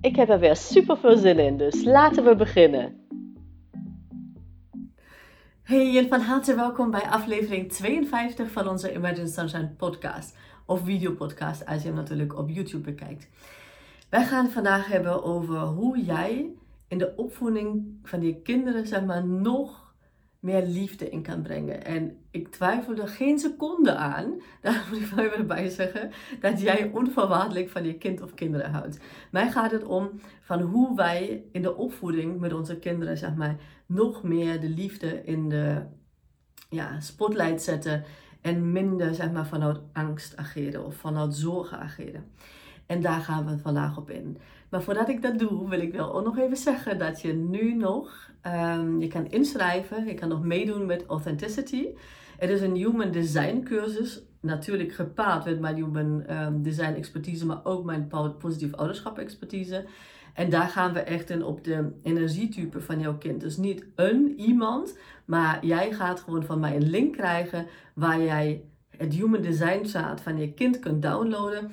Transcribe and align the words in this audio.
Ik 0.00 0.16
heb 0.16 0.28
er 0.28 0.38
weer 0.38 0.56
super 0.56 0.96
veel 0.98 1.16
zin 1.16 1.38
in, 1.38 1.56
dus 1.56 1.84
laten 1.84 2.24
we 2.24 2.36
beginnen. 2.36 3.06
Hey 5.62 5.98
en 5.98 6.08
van 6.08 6.20
harte 6.20 6.54
welkom 6.54 6.90
bij 6.90 7.02
aflevering 7.02 7.72
52 7.72 8.50
van 8.50 8.68
onze 8.68 8.94
Imagine 8.94 9.26
Sunshine 9.26 9.74
podcast. 9.76 10.36
Of 10.66 10.84
videopodcast 10.84 11.66
als 11.66 11.82
je 11.82 11.88
hem 11.88 11.96
natuurlijk 11.96 12.38
op 12.38 12.48
YouTube 12.48 12.90
bekijkt. 12.90 13.28
Wij 14.08 14.24
gaan 14.24 14.50
vandaag 14.50 14.86
hebben 14.86 15.24
over 15.24 15.58
hoe 15.58 16.04
jij 16.04 16.50
in 16.88 16.98
de 16.98 17.12
opvoeding 17.16 17.98
van 18.02 18.22
je 18.22 18.42
kinderen 18.42 18.86
zeg 18.86 19.04
maar 19.04 19.26
nog 19.26 19.87
meer 20.38 20.66
liefde 20.66 21.08
in 21.08 21.22
kan 21.22 21.42
brengen. 21.42 21.84
En 21.84 22.16
ik 22.30 22.48
twijfel 22.48 22.96
er 22.96 23.08
geen 23.08 23.38
seconde 23.38 23.94
aan, 23.94 24.40
daar 24.62 24.86
moet 24.90 25.00
ik 25.00 25.06
wel 25.06 25.24
even 25.24 25.46
bij 25.46 25.68
zeggen, 25.68 26.10
dat 26.40 26.60
jij 26.60 26.90
onvoorwaardelijk 26.94 27.68
van 27.68 27.84
je 27.84 27.94
kind 27.94 28.22
of 28.22 28.34
kinderen 28.34 28.70
houdt. 28.70 28.98
Mij 29.30 29.50
gaat 29.50 29.70
het 29.70 29.84
om 29.84 30.10
van 30.40 30.60
hoe 30.60 30.96
wij 30.96 31.44
in 31.52 31.62
de 31.62 31.76
opvoeding 31.76 32.40
met 32.40 32.52
onze 32.52 32.78
kinderen, 32.78 33.18
zeg 33.18 33.34
maar, 33.34 33.56
nog 33.86 34.22
meer 34.22 34.60
de 34.60 34.68
liefde 34.68 35.24
in 35.24 35.48
de 35.48 35.82
ja, 36.70 37.00
spotlight 37.00 37.62
zetten 37.62 38.04
en 38.40 38.72
minder, 38.72 39.14
zeg 39.14 39.32
maar, 39.32 39.46
vanuit 39.46 39.80
angst 39.92 40.36
ageren 40.36 40.84
of 40.84 40.94
vanuit 40.94 41.34
zorgen 41.34 41.78
ageren. 41.78 42.24
En 42.88 43.00
daar 43.00 43.20
gaan 43.20 43.46
we 43.46 43.58
vandaag 43.58 43.96
op 43.96 44.10
in. 44.10 44.38
Maar 44.68 44.82
voordat 44.82 45.08
ik 45.08 45.22
dat 45.22 45.38
doe, 45.38 45.68
wil 45.68 45.80
ik 45.80 45.92
wel 45.92 46.14
ook 46.14 46.24
nog 46.24 46.38
even 46.38 46.56
zeggen 46.56 46.98
dat 46.98 47.20
je 47.20 47.32
nu 47.32 47.74
nog 47.74 48.30
um, 48.42 49.00
je 49.00 49.08
kan 49.08 49.26
inschrijven. 49.26 50.06
Je 50.06 50.14
kan 50.14 50.28
nog 50.28 50.42
meedoen 50.42 50.86
met 50.86 51.04
Authenticity. 51.06 51.86
Het 52.38 52.50
is 52.50 52.60
een 52.60 52.74
Human 52.74 53.10
Design 53.10 53.62
cursus. 53.62 54.22
Natuurlijk 54.40 54.92
gepaard 54.92 55.44
met 55.44 55.60
mijn 55.60 55.74
Human 55.74 56.30
um, 56.30 56.62
Design 56.62 56.94
expertise, 56.94 57.46
maar 57.46 57.64
ook 57.64 57.84
mijn 57.84 58.10
positief 58.38 58.74
ouderschap 58.74 59.18
expertise. 59.18 59.84
En 60.34 60.50
daar 60.50 60.68
gaan 60.68 60.92
we 60.92 61.00
echt 61.00 61.30
in 61.30 61.44
op 61.44 61.64
de 61.64 61.92
energietype 62.02 62.80
van 62.80 63.00
jouw 63.00 63.18
kind. 63.18 63.40
Dus 63.40 63.56
niet 63.56 63.84
een 63.94 64.34
iemand, 64.36 64.98
maar 65.24 65.66
jij 65.66 65.92
gaat 65.92 66.20
gewoon 66.20 66.44
van 66.44 66.60
mij 66.60 66.76
een 66.76 66.90
link 66.90 67.12
krijgen 67.12 67.66
waar 67.94 68.22
jij 68.22 68.64
het 68.96 69.14
Human 69.14 69.42
Design 69.42 69.84
chart 69.84 70.20
van 70.20 70.38
je 70.38 70.52
kind 70.52 70.78
kunt 70.78 71.02
downloaden. 71.02 71.70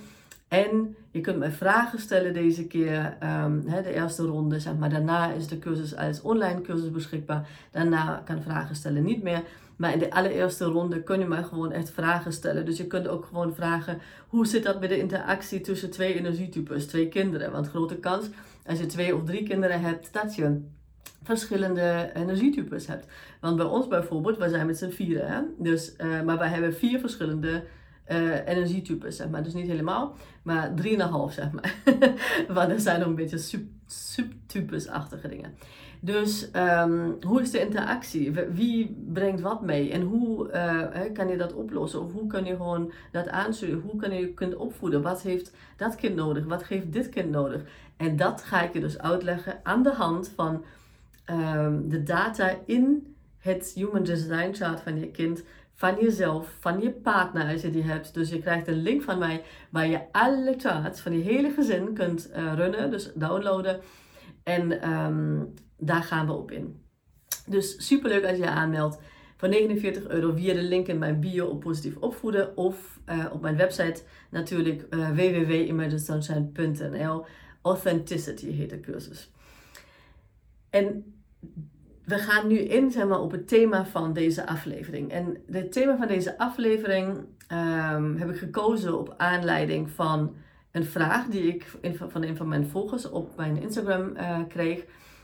En 0.48 0.96
je 1.12 1.22
kunt 1.22 1.38
mij 1.38 1.52
vragen 1.52 2.00
stellen 2.00 2.34
deze 2.34 2.68
keer, 2.68 3.18
um, 3.44 3.66
de 3.66 3.94
eerste 3.94 4.24
ronde, 4.24 4.60
zeg 4.60 4.76
maar. 4.76 4.90
Daarna 4.90 5.32
is 5.32 5.48
de 5.48 5.60
cursus 5.60 5.96
als 5.96 6.22
online 6.22 6.62
cursus 6.62 6.92
beschikbaar. 6.92 7.50
Daarna 7.72 8.22
kan 8.26 8.42
vragen 8.42 8.76
stellen 8.76 9.04
niet 9.04 9.24
meer. 9.24 9.44
Maar 9.76 9.94
in 9.94 10.00
de 10.00 10.12
allereerste 10.12 10.66
ronde 10.66 11.04
kun 11.04 11.20
je 11.20 11.26
mij 11.26 11.44
gewoon 11.44 11.72
echt 11.72 11.90
vragen 11.90 12.34
stellen. 12.34 12.66
Dus 12.66 12.78
je 12.78 12.88
kunt 12.88 13.08
ook 13.08 13.26
gewoon 13.26 13.54
vragen, 13.54 13.98
hoe 14.28 14.48
zit 14.48 14.64
dat 14.64 14.80
met 14.80 14.90
de 14.90 14.98
interactie 14.98 15.62
tussen 15.62 15.92
twee 15.92 16.14
energietypes, 16.14 16.86
twee 16.86 17.08
kinderen? 17.08 17.52
Want 17.52 17.70
grote 17.70 17.96
kans, 17.96 18.30
als 18.66 18.80
je 18.80 18.86
twee 18.86 19.16
of 19.16 19.24
drie 19.24 19.44
kinderen 19.44 19.82
hebt, 19.82 20.14
dat 20.14 20.36
je 20.36 20.62
verschillende 21.24 22.12
energietypes 22.14 22.88
hebt. 22.88 23.08
Want 23.42 23.56
bij 23.56 23.66
ons 23.66 23.88
bijvoorbeeld, 23.88 24.38
wij 24.38 24.50
zijn 24.50 24.66
met 24.66 24.78
z'n 24.78 24.90
vieren, 24.90 25.28
hè? 25.28 25.42
Dus, 25.58 25.96
uh, 25.98 26.22
maar 26.22 26.38
wij 26.38 26.50
hebben 26.50 26.74
vier 26.74 27.00
verschillende 27.00 27.64
uh, 28.12 28.48
energietypes, 28.48 29.16
zeg 29.16 29.30
maar. 29.30 29.44
Dus 29.44 29.54
niet 29.54 29.68
helemaal, 29.68 30.16
maar 30.44 30.72
3,5 30.82 30.86
zeg 31.30 31.52
maar. 31.52 31.76
Want 32.56 32.72
er 32.72 32.80
zijn 32.80 33.00
nog 33.00 33.08
een 33.08 33.16
beetje 33.16 33.38
sub, 33.38 33.64
subtypes-achtige 33.86 35.28
dingen. 35.28 35.54
Dus 36.00 36.50
um, 36.56 37.18
hoe 37.22 37.42
is 37.42 37.52
de 37.52 37.60
interactie? 37.60 38.32
Wie 38.52 39.04
brengt 39.14 39.42
wat 39.42 39.62
mee? 39.62 39.92
En 39.92 40.02
hoe 40.02 40.52
uh, 40.52 41.14
kan 41.14 41.28
je 41.28 41.38
dat 41.38 41.54
oplossen? 41.54 42.02
Of 42.02 42.12
hoe 42.12 42.28
kan 42.28 42.46
je 42.46 42.56
gewoon 42.56 42.92
dat 43.12 43.30
aansturen? 43.30 43.80
Hoe 43.80 43.96
kan 43.96 44.14
je 44.14 44.20
je 44.20 44.34
kind 44.34 44.56
opvoeden? 44.56 45.02
Wat 45.02 45.22
heeft 45.22 45.52
dat 45.78 45.96
kind 45.96 46.16
nodig? 46.16 46.46
Wat 46.46 46.66
heeft 46.66 46.94
dit 46.94 47.10
kind 47.10 47.32
nodig? 47.32 47.62
En 47.98 48.16
dat 48.16 48.44
ga 48.44 48.62
ik 48.62 48.74
je 48.74 48.80
dus 48.80 49.00
uitleggen 49.00 49.60
aan 49.64 49.84
de 49.84 49.94
hand 49.94 50.32
van 50.36 50.64
um, 51.30 51.90
de 51.90 52.04
data 52.04 52.56
in 52.66 53.16
het 53.38 53.72
Human 53.76 54.04
Design 54.04 54.54
Chart 54.54 54.80
van 54.80 55.00
je 55.00 55.08
kind 55.08 55.44
van 55.76 55.96
jezelf, 56.00 56.56
van 56.60 56.82
je 56.82 56.92
partner 56.92 57.52
als 57.52 57.62
je 57.62 57.70
die 57.70 57.84
hebt. 57.84 58.14
Dus 58.14 58.30
je 58.30 58.40
krijgt 58.40 58.68
een 58.68 58.82
link 58.82 59.04
van 59.04 59.18
mij 59.18 59.44
waar 59.70 59.88
je 59.88 60.02
alle 60.12 60.54
charts 60.58 61.02
van 61.02 61.18
je 61.18 61.24
hele 61.24 61.52
gezin 61.52 61.94
kunt 61.94 62.30
uh, 62.30 62.54
runnen, 62.54 62.92
dus 62.92 63.12
downloaden. 63.16 63.80
En 64.44 64.90
um, 64.92 65.54
daar 65.78 66.04
gaan 66.04 66.26
we 66.26 66.34
op 66.34 66.52
in. 66.52 66.84
Dus 67.46 67.88
superleuk 67.88 68.24
als 68.24 68.38
je 68.38 68.44
je 68.44 68.50
aanmeldt 68.50 69.00
voor 69.38 69.50
49 69.50 70.08
euro 70.08 70.32
via 70.32 70.54
de 70.54 70.62
link 70.62 70.88
in 70.88 70.98
mijn 70.98 71.20
bio 71.20 71.46
op 71.46 71.60
positief 71.60 71.96
opvoeden 71.98 72.58
of 72.58 73.00
uh, 73.10 73.26
op 73.32 73.42
mijn 73.42 73.58
website 73.58 74.04
natuurlijk 74.30 74.86
uh, 74.90 75.10
Authenticity 77.62 78.52
heet 78.52 78.70
de 78.70 78.80
cursus. 78.80 79.32
En 80.70 81.16
we 82.06 82.18
gaan 82.18 82.48
nu 82.48 82.58
in 82.58 82.92
zeg 82.92 83.08
maar, 83.08 83.20
op 83.20 83.32
het 83.32 83.48
thema 83.48 83.86
van 83.86 84.14
deze 84.14 84.48
aflevering. 84.48 85.12
En 85.12 85.38
het 85.52 85.72
thema 85.72 85.98
van 85.98 86.08
deze 86.08 86.38
aflevering 86.38 87.18
um, 87.52 88.18
heb 88.18 88.30
ik 88.30 88.38
gekozen 88.38 89.00
op 89.00 89.14
aanleiding 89.18 89.90
van 89.90 90.36
een 90.72 90.86
vraag 90.86 91.26
die 91.26 91.48
ik 91.48 91.66
van 92.10 92.24
een 92.24 92.38
van 92.38 92.48
mijn 92.48 92.68
volgers 92.68 93.10
op 93.10 93.36
mijn 93.36 93.62
Instagram 93.62 94.12
uh, 94.18 94.40
kreeg. 94.48 94.84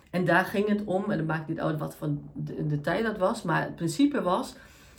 En 0.09 0.25
daar 0.25 0.45
ging 0.45 0.67
het 0.67 0.83
om, 0.83 1.11
en 1.11 1.17
het 1.17 1.27
maakt 1.27 1.47
niet 1.47 1.59
uit 1.59 1.79
wat 1.79 1.95
van 1.95 2.21
de, 2.33 2.81
tijd 2.81 3.05
dat 3.05 3.17
was, 3.17 3.41
maar 3.41 3.61
het 3.61 3.75
principe 3.75 4.21
was 4.21 4.55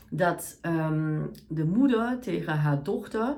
dat 0.09 0.59
um, 0.63 1.31
de 1.49 1.65
moeder 1.65 2.19
tegen 2.21 2.57
haar 2.57 2.83
dochter, 2.83 3.37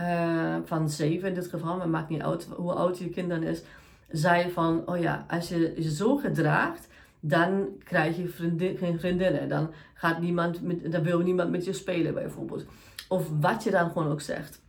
uh, 0.00 0.56
van 0.64 0.90
zeven 0.90 1.28
in 1.28 1.34
dit 1.34 1.46
geval, 1.46 1.72
maar 1.72 1.80
het 1.80 1.90
maakt 1.90 2.08
niet 2.08 2.22
uit 2.22 2.48
hoe 2.56 2.72
oud 2.72 2.98
je 2.98 3.08
kind 3.08 3.28
dan 3.28 3.42
is, 3.42 3.62
zei 4.10 4.50
van, 4.50 4.82
oh 4.86 5.00
ja, 5.00 5.24
als 5.28 5.48
je 5.48 5.72
je 5.76 5.94
zo 5.94 6.16
gedraagt, 6.16 6.88
dan 7.24 7.68
krijg 7.84 8.16
je 8.16 8.28
geen 8.76 8.98
vriendinnen. 8.98 9.48
Dan, 9.48 9.70
gaat 10.02 10.20
niemand 10.20 10.62
met, 10.62 10.92
dan 10.92 11.02
wil 11.02 11.18
niemand 11.18 11.50
met 11.50 11.64
je 11.64 11.72
spelen 11.72 12.14
bijvoorbeeld. 12.14 12.64
Of 13.08 13.28
wat 13.40 13.62
je 13.62 13.70
dan 13.70 13.90
gewoon 13.90 14.12
ook 14.12 14.20
zegt. 14.20 14.62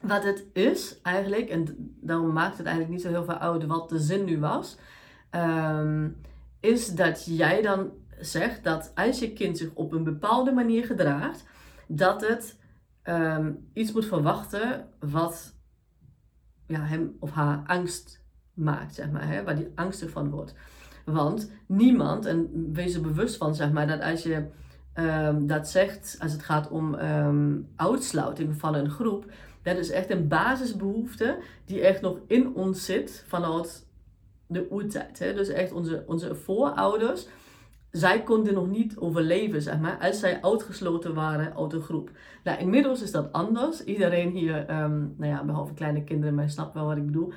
Wat 0.00 0.24
het 0.24 0.44
is 0.52 1.00
eigenlijk, 1.02 1.48
en 1.48 1.94
daarom 2.00 2.32
maakt 2.32 2.58
het 2.58 2.66
eigenlijk 2.66 2.96
niet 2.96 3.04
zo 3.04 3.12
heel 3.12 3.24
veel 3.24 3.38
uit 3.38 3.66
wat 3.66 3.88
de 3.88 3.98
zin 3.98 4.24
nu 4.24 4.38
was, 4.38 4.76
ehm, 5.30 6.08
is 6.60 6.94
dat 6.94 7.24
jij 7.24 7.62
dan 7.62 7.90
zegt 8.18 8.64
dat 8.64 8.92
als 8.94 9.18
je 9.18 9.32
kind 9.32 9.58
zich 9.58 9.70
op 9.74 9.92
een 9.92 10.04
bepaalde 10.04 10.52
manier 10.52 10.84
gedraagt, 10.84 11.44
dat 11.86 12.26
het 12.28 12.58
ehm, 13.02 13.52
iets 13.72 13.92
moet 13.92 14.06
verwachten 14.06 14.88
wat 14.98 15.54
ja, 16.66 16.80
hem 16.80 17.16
of 17.20 17.30
haar 17.30 17.62
angst 17.66 18.24
maakt, 18.54 18.94
zeg 18.94 19.10
maar, 19.10 19.28
hè, 19.28 19.44
waar 19.44 19.56
die 19.56 19.72
angstig 19.74 20.10
van 20.10 20.30
wordt. 20.30 20.54
Want 21.06 21.50
niemand, 21.66 22.26
en 22.26 22.70
wees 22.72 22.94
er 22.94 23.00
bewust 23.00 23.36
van, 23.36 23.54
zeg 23.54 23.72
maar, 23.72 23.86
dat 23.86 24.00
als 24.00 24.22
je 24.22 24.44
um, 24.94 25.46
dat 25.46 25.68
zegt, 25.68 26.16
als 26.20 26.32
het 26.32 26.42
gaat 26.42 26.68
om 26.68 26.94
um, 26.94 27.68
uitsluiting 27.76 28.56
van 28.56 28.74
een 28.74 28.90
groep, 28.90 29.24
dat 29.62 29.76
is 29.76 29.90
echt 29.90 30.10
een 30.10 30.28
basisbehoefte 30.28 31.38
die 31.64 31.80
echt 31.80 32.00
nog 32.00 32.18
in 32.26 32.54
ons 32.54 32.84
zit 32.84 33.24
vanuit 33.26 33.86
de 34.46 34.66
oertijd. 34.70 35.18
Hè? 35.18 35.34
Dus 35.34 35.48
echt 35.48 35.72
onze, 35.72 36.04
onze 36.06 36.34
voorouders, 36.34 37.28
zij 37.90 38.22
konden 38.22 38.54
nog 38.54 38.68
niet 38.68 38.96
overleven, 38.96 39.62
zeg 39.62 39.78
maar, 39.78 39.98
als 40.00 40.20
zij 40.20 40.42
uitgesloten 40.42 41.14
waren 41.14 41.56
uit 41.56 41.72
een 41.72 41.80
groep. 41.80 42.10
Nou, 42.44 42.58
inmiddels 42.58 43.02
is 43.02 43.10
dat 43.10 43.32
anders. 43.32 43.84
Iedereen 43.84 44.30
hier, 44.30 44.80
um, 44.82 45.14
nou 45.16 45.32
ja, 45.32 45.44
behalve 45.44 45.74
kleine 45.74 46.04
kinderen, 46.04 46.34
maar 46.34 46.50
snapt 46.50 46.74
wel 46.74 46.86
wat 46.86 46.96
ik 46.96 47.06
bedoel. 47.06 47.32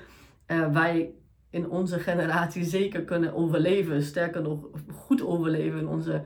Uh, 0.47 0.73
wij 0.73 1.13
in 1.49 1.69
onze 1.69 1.99
generatie 1.99 2.63
zeker 2.63 3.01
kunnen 3.03 3.33
overleven. 3.33 4.03
Sterker 4.03 4.41
nog, 4.41 4.67
goed 4.93 5.23
overleven 5.23 5.79
in 5.79 5.87
onze, 5.87 6.21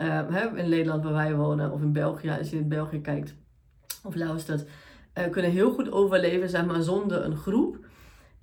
uh, 0.00 0.20
hè, 0.28 0.56
in 0.58 0.68
Nederland 0.68 1.04
waar 1.04 1.12
wij 1.12 1.34
wonen, 1.34 1.72
of 1.72 1.80
in 1.80 1.92
België, 1.92 2.30
als 2.38 2.50
je 2.50 2.56
in 2.56 2.68
België 2.68 3.00
kijkt 3.00 3.34
of 4.04 4.14
luistert, 4.14 4.68
uh, 5.18 5.30
kunnen 5.30 5.50
heel 5.50 5.72
goed 5.72 5.92
overleven, 5.92 6.48
zeg 6.48 6.66
maar, 6.66 6.82
zonder 6.82 7.24
een 7.24 7.36
groep. 7.36 7.78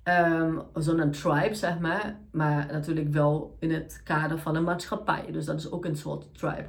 Um, 0.04 0.62
zonder 0.74 1.04
een 1.04 1.10
tribe, 1.10 1.54
zeg 1.54 1.78
maar. 1.78 2.18
Maar 2.32 2.68
natuurlijk 2.72 3.08
wel 3.08 3.56
in 3.58 3.72
het 3.72 4.00
kader 4.04 4.38
van 4.38 4.56
een 4.56 4.64
maatschappij. 4.64 5.28
Dus 5.32 5.44
dat 5.44 5.58
is 5.58 5.70
ook 5.70 5.84
een 5.84 5.96
soort 5.96 6.38
tribe. 6.38 6.66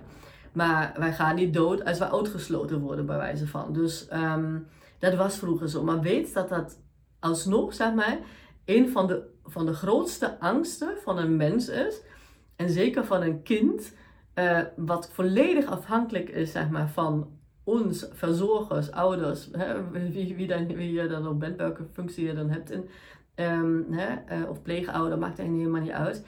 Maar 0.52 0.94
wij 0.98 1.14
gaan 1.14 1.36
niet 1.36 1.54
dood 1.54 1.86
als 1.86 1.98
we 1.98 2.12
uitgesloten 2.12 2.80
worden, 2.80 3.06
bij 3.06 3.18
wijze 3.18 3.48
van. 3.48 3.74
Dus 3.74 4.08
um, 4.14 4.68
dat 5.00 5.16
was 5.16 5.38
vroeger 5.38 5.70
zo. 5.70 5.84
Maar 5.84 6.02
weet 6.02 6.34
dat 6.34 6.50
dat 6.50 6.80
alsnog, 7.20 7.74
zeg 7.74 7.94
maar, 7.94 8.18
een 8.66 8.90
van 8.90 9.08
de, 9.08 9.24
van 9.46 9.66
de 9.66 9.74
grootste 9.74 10.40
angsten 10.40 10.98
van 11.04 11.18
een 11.18 11.36
mens 11.36 11.70
is, 11.70 12.02
en 12.56 12.70
zeker 12.70 13.06
van 13.06 13.22
een 13.22 13.44
kind, 13.44 13.94
uh, 14.36 14.60
wat 14.76 15.10
volledig 15.14 15.66
afhankelijk 15.66 16.30
is 16.30 16.52
zeg 16.52 16.70
maar, 16.70 16.90
van 16.90 17.30
ons, 17.64 18.08
verzorgers, 18.12 18.92
ouders, 18.92 19.50
hè, 19.52 19.90
wie, 20.12 20.48
dan, 20.48 20.68
wie 20.68 20.92
je 20.92 21.08
dan 21.08 21.28
ook 21.28 21.40
bent, 21.40 21.58
welke 21.58 21.84
functie 21.92 22.26
je 22.26 22.34
dan 22.34 22.50
hebt, 22.50 22.72
in, 22.72 22.90
um, 23.36 23.86
hè, 23.90 24.38
uh, 24.38 24.50
of 24.50 24.62
pleegouder, 24.62 25.18
maakt 25.18 25.40
eigenlijk 25.40 25.70
helemaal 25.70 25.82
niet 25.82 26.08
uit, 26.08 26.26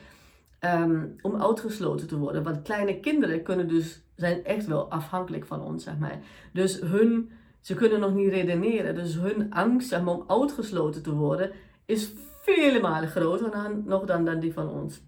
um, 0.60 1.16
om 1.22 1.42
uitgesloten 1.42 2.08
te 2.08 2.18
worden. 2.18 2.44
Want 2.44 2.62
kleine 2.62 3.00
kinderen 3.00 3.44
kunnen 3.44 3.68
dus, 3.68 4.02
zijn 4.16 4.46
echt 4.46 4.66
wel 4.66 4.92
afhankelijk 4.92 5.46
van 5.46 5.62
ons, 5.62 5.84
zeg 5.84 5.98
maar. 5.98 6.20
Dus 6.54 6.80
hun, 6.80 7.32
ze 7.60 7.74
kunnen 7.74 8.00
nog 8.00 8.14
niet 8.14 8.30
redeneren, 8.30 8.96
dus 8.96 9.16
hun 9.16 9.54
angst 9.54 9.98
om 10.06 10.24
uitgesloten 10.28 11.04
te 11.04 11.14
worden, 11.14 11.52
is 11.86 12.14
vele 12.42 12.80
malen 12.80 13.10
groter 13.10 13.52
dan, 13.52 13.84
nog 13.86 14.06
dan, 14.06 14.26
dan 14.26 14.40
die 14.40 14.54
van 14.54 14.70
ons. 14.70 15.02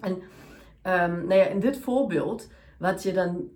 En 0.00 0.12
um, 0.12 1.26
nou 1.26 1.34
ja, 1.34 1.44
in 1.44 1.60
dit 1.60 1.78
voorbeeld, 1.78 2.48
wat 2.78 3.02
je 3.02 3.12
dan 3.12 3.48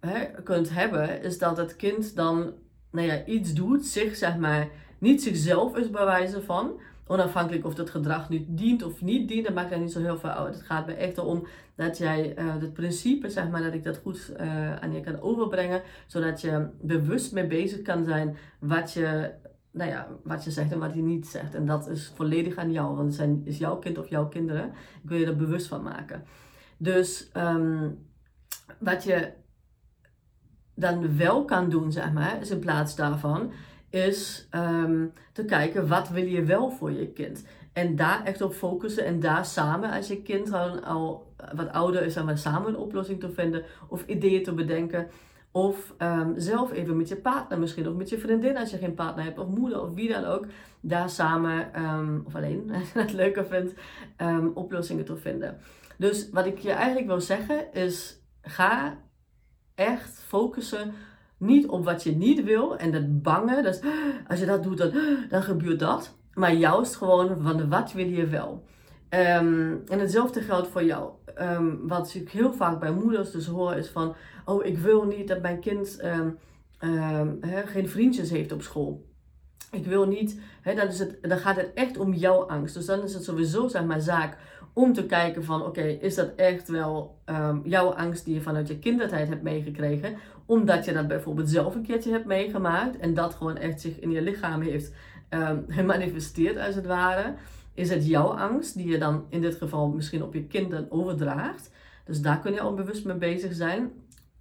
hè, 0.00 0.42
kunt 0.42 0.70
hebben, 0.70 1.22
is 1.22 1.38
dat 1.38 1.56
het 1.56 1.76
kind 1.76 2.16
dan 2.16 2.52
nou 2.90 3.06
ja, 3.06 3.24
iets 3.24 3.54
doet, 3.54 3.86
zich 3.86 4.16
zeg 4.16 4.36
maar 4.36 4.68
niet 4.98 5.22
zichzelf 5.22 5.76
is 5.76 5.90
bij 5.90 6.04
wijze 6.04 6.42
van. 6.42 6.80
Onafhankelijk 7.06 7.64
of 7.64 7.74
dat 7.74 7.90
gedrag 7.90 8.28
nu 8.28 8.44
dient 8.48 8.82
of 8.82 9.02
niet 9.02 9.28
dient, 9.28 9.44
dat 9.44 9.54
maakt 9.54 9.72
er 9.72 9.78
niet 9.78 9.92
zo 9.92 10.00
heel 10.00 10.18
veel 10.18 10.30
uit. 10.30 10.54
Het 10.54 10.64
gaat 10.64 10.86
me 10.86 10.92
echt 10.92 11.18
om 11.18 11.46
dat 11.74 11.98
jij 11.98 12.38
uh, 12.38 12.54
het 12.60 12.72
principe, 12.72 13.28
zeg 13.28 13.48
maar, 13.48 13.62
dat 13.62 13.72
ik 13.72 13.84
dat 13.84 13.96
goed 13.96 14.32
uh, 14.40 14.76
aan 14.76 14.92
je 14.92 15.00
kan 15.00 15.20
overbrengen, 15.20 15.82
zodat 16.06 16.40
je 16.40 16.68
bewust 16.80 17.32
mee 17.32 17.46
bezig 17.46 17.82
kan 17.82 18.04
zijn 18.04 18.36
wat 18.58 18.92
je 18.92 19.30
nou 19.70 19.90
ja, 19.90 20.08
wat 20.22 20.44
je 20.44 20.50
zegt 20.50 20.72
en 20.72 20.78
wat 20.78 20.94
je 20.94 21.02
niet 21.02 21.26
zegt. 21.26 21.54
En 21.54 21.66
dat 21.66 21.88
is 21.88 22.12
volledig 22.14 22.56
aan 22.56 22.72
jou, 22.72 22.94
want 22.94 23.06
het 23.06 23.14
zijn, 23.16 23.40
is 23.44 23.58
jouw 23.58 23.76
kind 23.76 23.98
of 23.98 24.08
jouw 24.08 24.28
kinderen. 24.28 24.66
Ik 25.02 25.08
wil 25.08 25.18
je 25.18 25.26
er 25.26 25.36
bewust 25.36 25.66
van 25.66 25.82
maken. 25.82 26.24
Dus 26.76 27.30
um, 27.36 27.98
wat 28.78 29.04
je 29.04 29.32
dan 30.74 31.16
wel 31.16 31.44
kan 31.44 31.68
doen, 31.68 31.92
zeg 31.92 32.12
maar, 32.12 32.40
is 32.40 32.50
in 32.50 32.58
plaats 32.58 32.96
daarvan, 32.96 33.52
is 33.90 34.48
um, 34.54 35.12
te 35.32 35.44
kijken 35.44 35.88
wat 35.88 36.08
wil 36.08 36.24
je 36.24 36.44
wel 36.44 36.70
voor 36.70 36.92
je 36.92 37.12
kind. 37.12 37.44
En 37.72 37.96
daar 37.96 38.24
echt 38.24 38.40
op 38.40 38.54
focussen 38.54 39.04
en 39.04 39.20
daar 39.20 39.44
samen, 39.44 39.90
als 39.90 40.08
je 40.08 40.22
kind 40.22 40.52
al, 40.52 41.34
wat 41.54 41.72
ouder 41.72 42.02
is, 42.02 42.14
dan 42.14 42.38
samen 42.38 42.68
een 42.68 42.76
oplossing 42.76 43.20
te 43.20 43.30
vinden 43.30 43.64
of 43.88 44.06
ideeën 44.06 44.42
te 44.42 44.54
bedenken. 44.54 45.08
Of 45.52 45.94
um, 45.98 46.34
zelf 46.36 46.72
even 46.72 46.96
met 46.96 47.08
je 47.08 47.16
partner 47.16 47.58
misschien, 47.58 47.88
of 47.88 47.94
met 47.94 48.08
je 48.08 48.18
vriendin 48.18 48.56
als 48.56 48.70
je 48.70 48.76
geen 48.76 48.94
partner 48.94 49.24
hebt, 49.24 49.38
of 49.38 49.48
moeder, 49.48 49.82
of 49.82 49.94
wie 49.94 50.12
dan 50.12 50.24
ook. 50.24 50.46
Daar 50.80 51.10
samen, 51.10 51.82
um, 51.84 52.22
of 52.26 52.34
alleen, 52.34 52.70
als 52.74 52.92
je 52.92 52.98
het 52.98 53.12
leuker 53.12 53.44
vindt, 53.44 53.74
um, 54.18 54.50
oplossingen 54.54 55.04
te 55.04 55.16
vinden. 55.16 55.58
Dus 55.98 56.30
wat 56.30 56.46
ik 56.46 56.58
je 56.58 56.70
eigenlijk 56.70 57.06
wil 57.06 57.20
zeggen 57.20 57.72
is, 57.72 58.20
ga 58.42 58.98
echt 59.74 60.22
focussen 60.26 60.92
niet 61.38 61.66
op 61.66 61.84
wat 61.84 62.02
je 62.02 62.16
niet 62.16 62.44
wil 62.44 62.76
en 62.76 62.92
dat 62.92 63.22
bangen. 63.22 63.62
Dus 63.62 63.80
als 64.28 64.40
je 64.40 64.46
dat 64.46 64.62
doet, 64.62 64.78
dan, 64.78 64.92
dan 65.28 65.42
gebeurt 65.42 65.78
dat. 65.78 66.16
Maar 66.34 66.52
juist 66.52 66.96
gewoon 66.96 67.42
van 67.42 67.68
wat 67.68 67.92
wil 67.92 68.06
je 68.06 68.26
wel. 68.26 68.64
En 69.08 69.84
hetzelfde 69.88 70.40
geldt 70.40 70.68
voor 70.68 70.84
jou. 70.84 71.10
Um, 71.40 71.88
wat 71.88 72.14
ik 72.14 72.30
heel 72.30 72.52
vaak 72.52 72.80
bij 72.80 72.92
moeders 72.92 73.30
dus 73.30 73.46
hoor 73.46 73.74
is 73.74 73.88
van... 73.88 74.14
Oh, 74.44 74.64
ik 74.64 74.78
wil 74.78 75.04
niet 75.04 75.28
dat 75.28 75.42
mijn 75.42 75.60
kind 75.60 76.04
um, 76.04 76.38
he, 77.40 77.66
geen 77.66 77.88
vriendjes 77.88 78.30
heeft 78.30 78.52
op 78.52 78.62
school. 78.62 79.06
Ik 79.70 79.86
wil 79.86 80.06
niet... 80.06 80.40
Dan, 80.64 80.86
is 80.86 80.98
het, 80.98 81.18
dan 81.22 81.38
gaat 81.38 81.56
het 81.56 81.70
echt 81.74 81.98
om 81.98 82.14
jouw 82.14 82.48
angst. 82.48 82.74
Dus 82.74 82.86
dan 82.86 83.02
is 83.02 83.14
het 83.14 83.24
sowieso 83.24 83.68
zeg 83.68 83.84
maar 83.84 84.00
zaak 84.00 84.36
om 84.72 84.92
te 84.92 85.06
kijken 85.06 85.44
van... 85.44 85.64
Oké, 85.64 85.82
is 85.82 86.14
dat 86.14 86.34
echt 86.36 86.68
wel 86.68 87.18
jouw 87.64 87.94
angst 87.94 88.24
die 88.24 88.34
je 88.34 88.40
vanuit 88.40 88.68
je 88.68 88.78
kindertijd 88.78 89.28
hebt 89.28 89.42
meegekregen? 89.42 90.16
Omdat 90.46 90.84
je 90.84 90.92
dat 90.92 91.08
bijvoorbeeld 91.08 91.48
zelf 91.48 91.74
een 91.74 91.86
keertje 91.86 92.12
hebt 92.12 92.26
meegemaakt. 92.26 92.98
En 92.98 93.14
dat 93.14 93.34
gewoon 93.34 93.56
echt 93.56 93.80
zich 93.80 93.98
in 93.98 94.10
je 94.10 94.22
lichaam 94.22 94.60
heeft 94.60 94.92
gemanifesteerd 95.68 96.58
als 96.58 96.74
het 96.74 96.86
ware... 96.86 97.34
Is 97.74 97.90
het 97.90 98.06
jouw 98.06 98.26
angst 98.26 98.76
die 98.76 98.88
je 98.88 98.98
dan 98.98 99.24
in 99.28 99.40
dit 99.40 99.54
geval 99.54 99.88
misschien 99.88 100.22
op 100.22 100.34
je 100.34 100.44
kind 100.44 100.70
dan 100.70 100.86
overdraagt? 100.90 101.70
Dus 102.04 102.20
daar 102.20 102.40
kun 102.40 102.52
je 102.52 102.60
al 102.60 102.74
bewust 102.74 103.04
mee 103.04 103.16
bezig 103.16 103.54
zijn. 103.54 103.90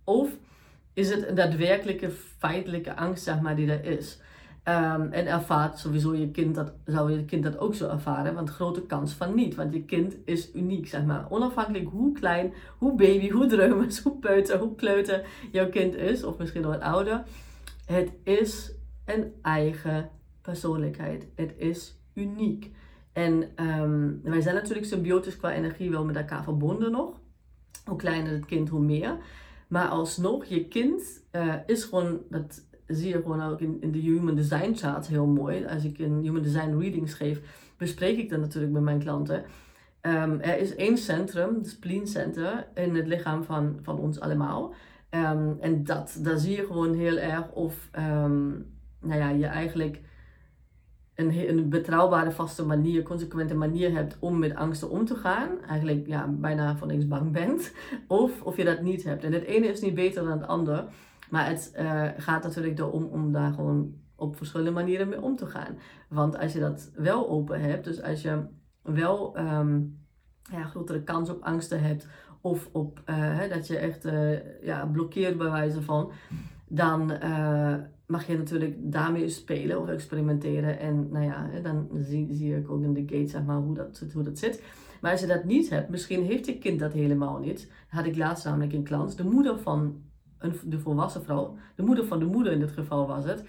Of 0.03 0.29
is 0.93 1.09
het 1.09 1.27
een 1.27 1.35
daadwerkelijke 1.35 2.09
feitelijke 2.37 2.95
angst, 2.95 3.23
zeg 3.23 3.41
maar, 3.41 3.55
die 3.55 3.71
er 3.71 3.85
is? 3.85 4.19
Um, 4.63 5.11
en 5.11 5.27
ervaart 5.27 5.79
sowieso 5.79 6.15
je 6.15 6.31
kind 6.31 6.55
dat, 6.55 6.71
zou 6.85 7.11
je 7.11 7.25
kind 7.25 7.43
dat 7.43 7.57
ook 7.57 7.75
zo 7.75 7.89
ervaren, 7.89 8.33
want 8.33 8.49
grote 8.49 8.81
kans 8.81 9.13
van 9.13 9.35
niet. 9.35 9.55
Want 9.55 9.73
je 9.73 9.83
kind 9.83 10.15
is 10.25 10.55
uniek, 10.55 10.87
zeg 10.87 11.05
maar. 11.05 11.25
Onafhankelijk 11.29 11.89
hoe 11.89 12.11
klein, 12.11 12.53
hoe 12.77 12.95
baby, 12.95 13.29
hoe 13.29 13.45
dreumes, 13.45 13.99
hoe 13.99 14.17
peuter, 14.19 14.59
hoe 14.59 14.75
kleuter 14.75 15.25
jouw 15.51 15.69
kind 15.69 15.95
is, 15.95 16.23
of 16.23 16.37
misschien 16.37 16.61
nog 16.61 16.71
wat 16.71 16.81
ouder. 16.81 17.23
Het 17.85 18.11
is 18.23 18.71
een 19.05 19.33
eigen 19.41 20.09
persoonlijkheid. 20.41 21.27
Het 21.35 21.53
is 21.57 21.95
uniek. 22.13 22.71
En 23.19 23.65
um, 23.81 24.19
wij 24.23 24.41
zijn 24.41 24.55
natuurlijk 24.55 24.87
symbiotisch 24.87 25.37
qua 25.37 25.53
energie 25.53 25.91
wel 25.91 26.05
met 26.05 26.15
elkaar 26.15 26.43
verbonden 26.43 26.91
nog. 26.91 27.19
Hoe 27.85 27.97
kleiner 27.97 28.31
het 28.31 28.45
kind, 28.45 28.69
hoe 28.69 28.81
meer. 28.81 29.17
Maar 29.67 29.87
alsnog, 29.87 30.45
je 30.45 30.67
kind 30.67 31.23
uh, 31.31 31.53
is 31.65 31.83
gewoon, 31.83 32.19
dat 32.29 32.65
zie 32.87 33.09
je 33.09 33.21
gewoon 33.21 33.41
ook 33.41 33.61
in, 33.61 33.77
in 33.81 33.91
de 33.91 33.99
Human 33.99 34.35
Design 34.35 34.73
chart 34.73 35.07
heel 35.07 35.25
mooi. 35.25 35.65
Als 35.65 35.83
ik 35.83 35.99
een 35.99 36.21
Human 36.21 36.41
Design 36.41 36.77
readings 36.77 37.13
geef, 37.13 37.41
bespreek 37.77 38.17
ik 38.17 38.29
dat 38.29 38.39
natuurlijk 38.39 38.73
met 38.73 38.81
mijn 38.81 38.99
klanten. 38.99 39.43
Um, 40.01 40.39
er 40.39 40.59
is 40.59 40.75
één 40.75 40.97
centrum, 40.97 41.55
het 41.55 41.69
spleen 41.69 42.07
center, 42.07 42.67
in 42.73 42.95
het 42.95 43.07
lichaam 43.07 43.43
van, 43.43 43.79
van 43.81 43.97
ons 43.97 44.19
allemaal. 44.19 44.73
Um, 45.09 45.57
en 45.59 45.83
dat, 45.83 46.19
daar 46.21 46.37
zie 46.37 46.55
je 46.55 46.65
gewoon 46.65 46.93
heel 46.93 47.17
erg 47.17 47.51
of 47.51 47.89
nou 49.01 49.19
ja, 49.19 49.29
je 49.29 49.45
eigenlijk 49.45 50.01
een, 51.19 51.49
een 51.49 51.69
betrouwbare, 51.69 52.31
vaste 52.31 52.65
manier, 52.65 53.03
consequente 53.03 53.55
manier 53.55 53.91
hebt 53.91 54.17
om 54.19 54.39
met 54.39 54.55
angsten 54.55 54.89
om 54.89 55.05
te 55.05 55.15
gaan, 55.15 55.49
eigenlijk 55.67 56.07
ja, 56.07 56.27
bijna 56.27 56.75
van 56.75 56.87
niks 56.87 57.07
bang 57.07 57.31
bent, 57.31 57.73
of 58.07 58.41
of 58.41 58.57
je 58.57 58.63
dat 58.63 58.81
niet 58.81 59.03
hebt. 59.03 59.23
En 59.23 59.33
het 59.33 59.43
ene 59.43 59.67
is 59.67 59.81
niet 59.81 59.93
beter 59.93 60.23
dan 60.23 60.39
het 60.39 60.47
ander, 60.47 60.85
maar 61.29 61.47
het 61.47 61.73
uh, 61.79 62.03
gaat 62.17 62.43
natuurlijk 62.43 62.79
erom 62.79 63.03
om 63.03 63.31
daar 63.31 63.53
gewoon 63.53 63.93
op 64.15 64.37
verschillende 64.37 64.71
manieren 64.71 65.09
mee 65.09 65.21
om 65.21 65.35
te 65.35 65.45
gaan. 65.45 65.77
Want 66.09 66.37
als 66.37 66.53
je 66.53 66.59
dat 66.59 66.91
wel 66.95 67.29
open 67.29 67.61
hebt, 67.61 67.83
dus 67.83 68.01
als 68.01 68.21
je 68.21 68.43
wel 68.81 69.37
um, 69.39 69.99
ja, 70.51 70.63
grotere 70.63 71.03
kans 71.03 71.29
op 71.29 71.43
angsten 71.43 71.81
hebt, 71.81 72.07
of 72.41 72.69
op 72.71 73.01
uh, 73.05 73.39
dat 73.49 73.67
je 73.67 73.77
echt 73.77 74.05
uh, 74.05 74.63
ja, 74.63 74.85
blokkeert 74.85 75.37
bij 75.37 75.51
wijze 75.51 75.81
van, 75.81 76.11
dan 76.67 77.11
mag 78.09 78.27
je 78.27 78.37
natuurlijk 78.37 78.75
daarmee 78.79 79.29
spelen 79.29 79.79
of 79.79 79.87
experimenteren. 79.87 80.79
En 80.79 81.09
nou 81.11 81.25
ja, 81.25 81.49
dan 81.63 81.89
zie, 81.95 82.27
zie 82.31 82.55
ik 82.55 82.71
ook 82.71 82.83
in 82.83 82.93
de 82.93 83.15
gate 83.15 83.27
zeg 83.27 83.43
maar, 83.43 83.57
hoe, 83.57 83.75
dat, 83.75 84.03
hoe 84.13 84.23
dat 84.23 84.37
zit. 84.37 84.63
Maar 85.01 85.11
als 85.11 85.21
je 85.21 85.27
dat 85.27 85.43
niet 85.43 85.69
hebt, 85.69 85.89
misschien 85.89 86.23
heeft 86.23 86.45
je 86.45 86.57
kind 86.57 86.79
dat 86.79 86.93
helemaal 86.93 87.39
niet. 87.39 87.71
Had 87.87 88.05
ik 88.05 88.17
laatst 88.17 88.45
namelijk 88.45 88.73
in 88.73 88.83
klant. 88.83 89.17
De 89.17 89.23
moeder 89.23 89.59
van 89.59 90.01
een, 90.37 90.53
de 90.65 90.79
volwassen 90.79 91.23
vrouw, 91.23 91.57
de 91.75 91.83
moeder 91.83 92.05
van 92.05 92.19
de 92.19 92.25
moeder 92.25 92.51
in 92.51 92.59
dit 92.59 92.71
geval 92.71 93.07
was 93.07 93.25
het. 93.25 93.43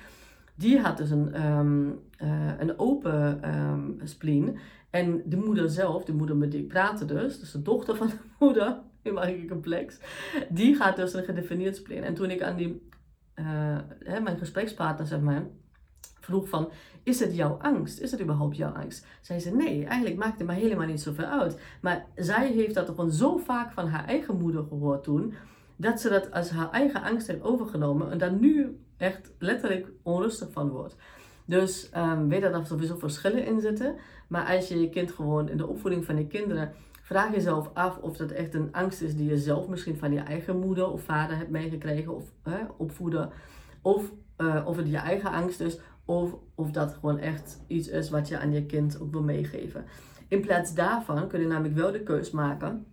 Die 0.55 0.79
had 0.79 0.97
dus 0.97 1.11
een, 1.11 1.47
um, 1.47 1.99
uh, 2.23 2.51
een 2.59 2.79
open 2.79 3.51
um, 3.55 4.01
spleen. 4.05 4.59
En 4.91 5.23
de 5.25 5.37
moeder 5.37 5.69
zelf, 5.69 6.05
de 6.05 6.15
moeder 6.15 6.37
met 6.37 6.51
die 6.51 6.63
praatte 6.63 7.05
dus, 7.05 7.41
dus 7.41 7.51
de 7.51 7.63
dochter 7.63 7.97
van 7.97 8.07
de 8.07 8.15
moeder, 8.39 8.79
helemaal 9.03 9.47
complex, 9.49 9.99
die 10.49 10.75
gaat 10.75 10.97
dus 10.97 11.15
een 11.15 11.25
gedefinieerd 11.25 11.77
spleen. 11.77 12.05
En 12.05 12.15
toen 12.15 12.31
ik 12.31 12.43
aan 12.43 12.57
die 12.57 12.89
uh, 13.41 14.19
mijn 14.23 14.39
gesprekspartner, 14.39 15.07
zeg 15.07 15.21
maar, 15.21 15.47
vroeg 16.21 16.49
van, 16.49 16.71
is 17.03 17.21
het 17.21 17.37
jouw 17.37 17.59
angst? 17.61 18.01
Is 18.01 18.11
het 18.11 18.21
überhaupt 18.21 18.57
jouw 18.57 18.73
angst? 18.73 19.07
Zei 19.21 19.39
ze, 19.39 19.55
nee, 19.55 19.85
eigenlijk 19.85 20.17
maakt 20.17 20.39
het 20.39 20.47
me 20.47 20.55
helemaal 20.55 20.87
niet 20.87 21.01
zoveel 21.01 21.25
uit. 21.25 21.61
Maar 21.81 22.07
zij 22.15 22.51
heeft 22.51 22.75
dat 22.75 22.89
gewoon 22.89 23.11
zo 23.11 23.37
vaak 23.37 23.73
van 23.73 23.89
haar 23.89 24.05
eigen 24.05 24.39
moeder 24.39 24.65
gehoord 24.69 25.03
toen, 25.03 25.35
dat 25.77 26.01
ze 26.01 26.09
dat 26.09 26.33
als 26.33 26.51
haar 26.51 26.71
eigen 26.71 27.03
angst 27.03 27.27
heeft 27.27 27.43
overgenomen 27.43 28.11
en 28.11 28.19
daar 28.19 28.33
nu 28.33 28.81
echt 28.97 29.33
letterlijk 29.39 29.89
onrustig 30.03 30.53
van 30.53 30.69
wordt. 30.69 30.97
Dus 31.45 31.91
um, 31.97 32.29
weet 32.29 32.43
dat 32.43 32.55
er 32.55 32.67
sowieso 32.67 32.97
verschillen 32.97 33.47
in 33.47 33.61
zitten. 33.61 33.97
Maar 34.29 34.57
als 34.57 34.69
je 34.69 34.81
je 34.81 34.89
kind 34.89 35.11
gewoon 35.11 35.49
in 35.49 35.57
de 35.57 35.67
opvoeding 35.67 36.05
van 36.05 36.17
je 36.17 36.27
kinderen 36.27 36.73
Vraag 37.11 37.35
jezelf 37.35 37.71
af 37.75 37.99
of 37.99 38.17
dat 38.17 38.31
echt 38.31 38.55
een 38.55 38.73
angst 38.73 39.03
is 39.03 39.17
die 39.17 39.29
je 39.29 39.39
zelf 39.39 39.69
misschien 39.69 39.97
van 39.97 40.13
je 40.13 40.21
eigen 40.21 40.59
moeder 40.59 40.91
of 40.91 41.03
vader 41.03 41.37
hebt 41.37 41.51
meegekregen 41.51 42.15
of 42.15 42.25
hè, 42.43 42.59
opvoeden. 42.77 43.31
Of 43.83 44.13
uh, 44.39 44.63
of 44.67 44.77
het 44.77 44.91
je 44.91 44.97
eigen 44.97 45.31
angst 45.31 45.61
is 45.61 45.79
of 46.05 46.37
of 46.55 46.71
dat 46.71 46.93
gewoon 46.93 47.19
echt 47.19 47.63
iets 47.67 47.89
is 47.89 48.11
wat 48.11 48.29
je 48.29 48.39
aan 48.39 48.53
je 48.53 48.67
kind 48.67 49.01
ook 49.01 49.11
wil 49.11 49.23
meegeven. 49.23 49.85
In 50.29 50.41
plaats 50.41 50.75
daarvan 50.75 51.29
kun 51.29 51.41
je 51.41 51.47
namelijk 51.47 51.75
wel 51.75 51.93
de 51.93 52.03
keus 52.03 52.31
maken 52.31 52.87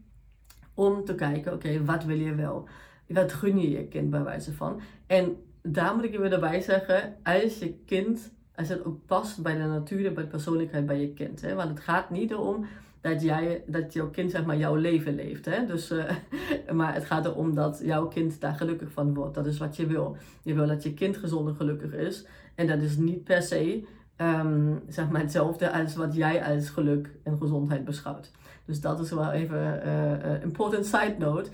om 0.74 1.06
te 1.06 1.16
kijken, 1.16 1.54
oké, 1.54 1.86
wat 1.86 2.04
wil 2.04 2.20
je 2.20 2.36
wel? 2.36 2.68
Wat 3.08 3.34
gun 3.34 3.60
je 3.60 3.70
je 3.70 3.88
kind 3.88 4.10
bij 4.10 4.24
wijze 4.24 4.54
van? 4.54 4.82
En 5.08 5.38
daar 5.62 5.96
moet 5.96 6.04
ik 6.04 6.12
je 6.12 6.20
weer 6.20 6.34
erbij 6.34 6.62
zeggen, 6.62 7.18
als 7.24 7.60
je 7.60 7.74
kind 7.86 8.32
als 8.58 8.70
het 8.70 8.86
ook 8.86 9.06
past 9.06 9.42
bij 9.42 9.58
de 9.58 9.64
natuur, 9.64 10.14
bij 10.14 10.24
de 10.24 10.30
persoonlijkheid 10.30 10.86
bij 10.86 11.02
je 11.02 11.14
kind. 11.14 11.42
Hè? 11.42 11.56
Want 11.56 11.70
het 11.70 11.80
gaat 11.80 12.10
niet 12.10 12.32
erom 12.32 12.66
dat, 13.02 13.22
jij, 13.22 13.64
dat 13.68 13.94
jouw 13.94 14.10
kind 14.10 14.32
zeg 14.32 14.46
maar 14.46 14.58
jouw 14.58 14.76
leven 14.76 15.16
leeft. 15.16 15.46
Hè? 15.46 15.66
Dus, 15.66 15.92
uh, 15.92 16.04
maar 16.74 16.94
het 16.94 17.06
gaat 17.06 17.26
erom 17.26 17.56
dat 17.56 17.82
jouw 17.84 18.08
kind 18.08 18.42
daar 18.42 18.54
gelukkig 18.54 18.92
van 18.92 19.14
wordt. 19.14 19.36
Dat 19.36 19.46
is 19.46 19.58
wat 19.58 19.76
je 19.76 19.86
wil. 19.86 20.18
Je 20.42 20.54
wil 20.54 20.68
dat 20.68 20.84
je 20.84 20.94
kind 20.94 21.18
gezond 21.18 21.48
en 21.48 21.56
gelukkig 21.56 21.94
is. 21.94 22.26
En 22.56 22.68
dat 22.68 22.82
is 22.82 22.98
niet 22.98 23.24
per 23.24 23.42
se 23.42 23.84
um, 24.18 24.82
zeg 24.88 25.10
maar 25.10 25.22
hetzelfde 25.22 25.72
als 25.72 25.96
wat 25.96 26.16
jij 26.16 26.44
als 26.44 26.70
geluk 26.70 27.10
en 27.24 27.38
gezondheid 27.38 27.86
beschouwt. 27.86 28.32
Dus 28.66 28.82
dat 28.82 29.00
is 29.00 29.12
wel 29.12 29.32
even 29.32 29.88
een 29.88 30.26
uh, 30.26 30.44
important 30.44 30.86
side 30.86 31.16
note. 31.18 31.50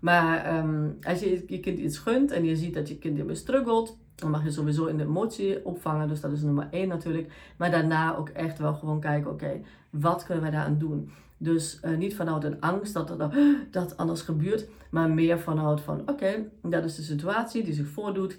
Maar 0.00 0.58
um, 0.58 0.96
als 1.02 1.20
je 1.20 1.44
je 1.46 1.60
kind 1.60 1.78
iets 1.78 1.98
gunt 1.98 2.30
en 2.30 2.44
je 2.44 2.56
ziet 2.56 2.74
dat 2.74 2.88
je 2.88 2.98
kind 2.98 3.16
hiermee 3.16 3.34
struggelt, 3.34 3.98
dan 4.20 4.30
mag 4.30 4.44
je 4.44 4.50
sowieso 4.50 4.86
in 4.86 4.96
de 4.96 5.04
emotie 5.04 5.64
opvangen. 5.64 6.08
Dus 6.08 6.20
dat 6.20 6.32
is 6.32 6.42
nummer 6.42 6.68
één 6.70 6.88
natuurlijk. 6.88 7.32
Maar 7.56 7.70
daarna 7.70 8.16
ook 8.16 8.28
echt 8.28 8.58
wel 8.58 8.74
gewoon 8.74 9.00
kijken, 9.00 9.30
oké, 9.30 9.60
wat 9.90 10.24
kunnen 10.24 10.44
we 10.44 10.50
daaraan 10.50 10.78
doen? 10.78 11.10
Dus 11.36 11.80
uh, 11.84 11.96
niet 11.96 12.16
vanuit 12.16 12.44
een 12.44 12.60
angst 12.60 12.94
dat 12.94 13.10
er 13.10 13.30
dat 13.70 13.96
anders 13.96 14.22
gebeurt, 14.22 14.68
maar 14.90 15.10
meer 15.10 15.40
vanuit 15.40 15.80
van, 15.80 16.00
oké, 16.08 16.48
dat 16.62 16.84
is 16.84 16.96
de 16.96 17.02
situatie 17.02 17.64
die 17.64 17.74
zich 17.74 17.88
voordoet. 17.88 18.38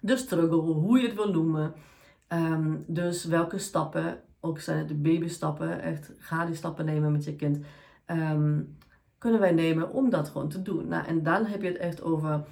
De 0.00 0.16
struggle, 0.16 0.56
hoe 0.56 0.98
je 0.98 1.06
het 1.06 1.16
wil 1.16 1.32
noemen. 1.32 1.74
Um, 2.28 2.84
dus 2.86 3.24
welke 3.24 3.58
stappen, 3.58 4.20
ook 4.40 4.60
zijn 4.60 4.78
het 4.78 4.88
de 4.88 4.94
babystappen, 4.94 5.80
echt 5.80 6.12
ga 6.18 6.44
die 6.44 6.54
stappen 6.54 6.84
nemen 6.84 7.12
met 7.12 7.24
je 7.24 7.36
kind. 7.36 7.58
Um, 8.06 8.76
kunnen 9.18 9.40
wij 9.40 9.52
nemen 9.52 9.92
om 9.92 10.10
dat 10.10 10.28
gewoon 10.28 10.48
te 10.48 10.62
doen. 10.62 10.88
Nou, 10.88 11.06
en 11.06 11.22
dan 11.22 11.44
heb 11.44 11.62
je 11.62 11.68
het 11.68 11.76
echt 11.76 12.02
over 12.02 12.44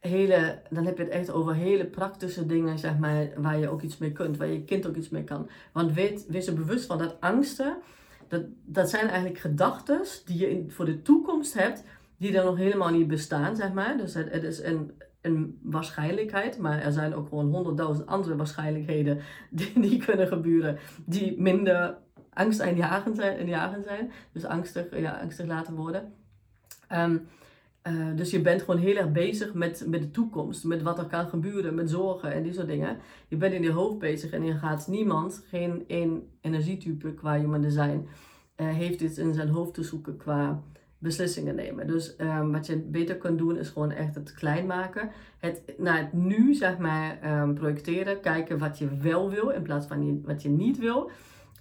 hele, 0.00 0.62
dan 0.70 0.84
heb 0.84 0.96
je 0.96 1.02
het 1.02 1.12
echt 1.12 1.30
over 1.30 1.54
hele 1.54 1.86
praktische 1.86 2.46
dingen, 2.46 2.78
zeg 2.78 2.98
maar, 2.98 3.28
waar 3.36 3.58
je 3.58 3.68
ook 3.68 3.82
iets 3.82 3.98
mee 3.98 4.12
kunt, 4.12 4.36
waar 4.36 4.48
je 4.48 4.64
kind 4.64 4.86
ook 4.86 4.96
iets 4.96 5.08
mee 5.08 5.24
kan. 5.24 5.48
Want 5.72 5.92
weet, 5.92 6.26
wees 6.26 6.46
er 6.46 6.54
bewust 6.54 6.86
van 6.86 6.98
dat 6.98 7.20
angsten, 7.20 7.76
dat, 8.28 8.42
dat 8.64 8.90
zijn 8.90 9.08
eigenlijk 9.08 9.38
gedachten 9.38 10.00
die 10.24 10.38
je 10.38 10.50
in, 10.50 10.70
voor 10.70 10.84
de 10.84 11.02
toekomst 11.02 11.54
hebt, 11.54 11.82
die 12.16 12.36
er 12.36 12.44
nog 12.44 12.56
helemaal 12.56 12.90
niet 12.90 13.08
bestaan, 13.08 13.56
zeg 13.56 13.72
maar. 13.72 13.96
Dus 13.96 14.14
het, 14.14 14.42
is 14.42 14.62
een, 14.62 14.92
een 15.20 15.58
waarschijnlijkheid, 15.62 16.58
maar 16.58 16.82
er 16.82 16.92
zijn 16.92 17.14
ook 17.14 17.28
gewoon 17.28 17.50
honderdduizend 17.50 18.06
andere 18.06 18.36
waarschijnlijkheden 18.36 19.20
die, 19.50 19.80
die 19.80 20.04
kunnen 20.04 20.26
gebeuren, 20.26 20.78
die 21.04 21.40
minder 21.40 21.96
angst 22.32 22.58
zijn, 22.58 22.76
zijn. 23.82 24.10
Dus 24.32 24.44
angstig, 24.44 24.98
ja, 24.98 25.18
angstig 25.22 25.46
laten 25.46 25.74
worden. 25.74 26.12
Um, 26.92 27.28
uh, 27.86 28.16
dus 28.16 28.30
je 28.30 28.40
bent 28.40 28.62
gewoon 28.62 28.80
heel 28.80 28.96
erg 28.96 29.12
bezig 29.12 29.54
met, 29.54 29.84
met 29.86 30.00
de 30.00 30.10
toekomst, 30.10 30.64
met 30.64 30.82
wat 30.82 30.98
er 30.98 31.06
kan 31.06 31.26
gebeuren, 31.26 31.74
met 31.74 31.90
zorgen 31.90 32.32
en 32.32 32.42
die 32.42 32.52
soort 32.52 32.66
dingen. 32.66 32.98
Je 33.28 33.36
bent 33.36 33.54
in 33.54 33.62
je 33.62 33.72
hoofd 33.72 33.98
bezig 33.98 34.30
en 34.30 34.44
je 34.44 34.54
gaat 34.54 34.86
niemand, 34.88 35.44
geen 35.48 35.84
één 35.86 36.22
energietype 36.40 37.14
qua 37.14 37.38
human 37.38 37.60
design, 37.60 38.06
uh, 38.56 38.68
heeft 38.68 38.98
dit 38.98 39.16
in 39.16 39.34
zijn 39.34 39.48
hoofd 39.48 39.74
te 39.74 39.82
zoeken 39.82 40.16
qua 40.16 40.62
beslissingen 40.98 41.54
nemen. 41.54 41.86
Dus 41.86 42.14
um, 42.20 42.52
wat 42.52 42.66
je 42.66 42.76
beter 42.76 43.16
kunt 43.16 43.38
doen 43.38 43.58
is 43.58 43.68
gewoon 43.68 43.90
echt 43.90 44.14
het 44.14 44.32
klein 44.32 44.66
maken. 44.66 45.10
Het 45.38 45.62
naar 45.76 45.98
het 45.98 46.12
nu, 46.12 46.54
zeg 46.54 46.78
maar, 46.78 47.40
um, 47.40 47.54
projecteren. 47.54 48.20
Kijken 48.20 48.58
wat 48.58 48.78
je 48.78 48.96
wel 48.96 49.30
wil 49.30 49.48
in 49.48 49.62
plaats 49.62 49.86
van 49.86 50.22
wat 50.24 50.42
je 50.42 50.48
niet 50.48 50.78
wil. 50.78 51.10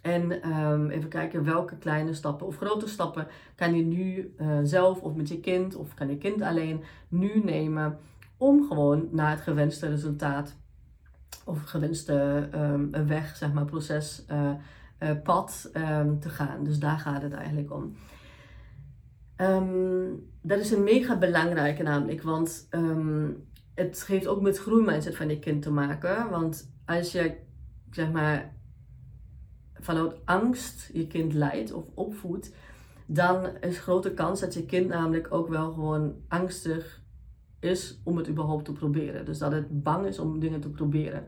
En 0.01 0.51
um, 0.51 0.89
even 0.89 1.09
kijken 1.09 1.43
welke 1.43 1.77
kleine 1.77 2.13
stappen 2.13 2.47
of 2.47 2.57
grote 2.57 2.87
stappen 2.87 3.27
kan 3.55 3.75
je 3.75 3.83
nu 3.83 4.33
uh, 4.41 4.59
zelf 4.63 5.01
of 5.01 5.15
met 5.15 5.27
je 5.27 5.39
kind 5.39 5.75
of 5.75 5.93
kan 5.93 6.09
je 6.09 6.17
kind 6.17 6.41
alleen 6.41 6.83
nu 7.07 7.41
nemen 7.43 7.97
om 8.37 8.67
gewoon 8.67 9.07
naar 9.11 9.31
het 9.31 9.41
gewenste 9.41 9.87
resultaat 9.87 10.55
of 11.45 11.63
gewenste 11.63 12.47
um, 12.55 13.07
weg, 13.07 13.35
zeg 13.35 13.53
maar, 13.53 13.65
proces, 13.65 14.25
uh, 14.31 14.51
uh, 14.99 15.09
pad 15.23 15.71
um, 15.73 16.19
te 16.19 16.29
gaan. 16.29 16.63
Dus 16.63 16.79
daar 16.79 16.99
gaat 16.99 17.21
het 17.21 17.33
eigenlijk 17.33 17.73
om. 17.73 17.95
dat 20.41 20.59
is 20.59 20.71
een 20.71 20.83
mega 20.83 21.17
belangrijke 21.17 21.83
namelijk, 21.83 22.21
want 22.21 22.67
het 23.75 24.05
heeft 24.07 24.27
ook 24.27 24.41
met 24.41 24.59
groeimindset 24.59 25.15
van 25.15 25.29
je 25.29 25.39
kind 25.39 25.61
te 25.61 25.71
maken. 25.71 26.29
Want 26.29 26.71
als 26.85 27.11
je, 27.11 27.35
zeg 27.91 28.11
maar, 28.11 28.53
vanuit 29.79 30.15
angst 30.25 30.89
je 30.93 31.07
kind 31.07 31.33
leidt 31.33 31.73
of 31.73 31.83
opvoedt, 31.93 32.51
dan 33.05 33.47
is 33.61 33.79
grote 33.79 34.13
kans 34.13 34.39
dat 34.39 34.53
je 34.53 34.65
kind 34.65 34.87
namelijk 34.87 35.33
ook 35.33 35.47
wel 35.47 35.73
gewoon 35.73 36.15
angstig 36.27 37.01
is 37.59 37.99
om 38.03 38.17
het 38.17 38.29
überhaupt 38.29 38.65
te 38.65 38.71
proberen. 38.71 39.25
Dus 39.25 39.37
dat 39.37 39.51
het 39.51 39.83
bang 39.83 40.05
is 40.05 40.19
om 40.19 40.39
dingen 40.39 40.59
te 40.59 40.69
proberen. 40.69 41.25